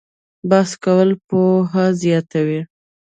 [0.49, 2.59] بحث کول پوهه زیاتوي؟